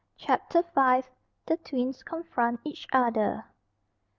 CHAPTER 0.17 0.63
V. 0.63 1.07
THE 1.45 1.57
TWINS 1.63 2.01
CONFRONT 2.01 2.61
EACH 2.63 2.87
OTHER. 2.91 3.45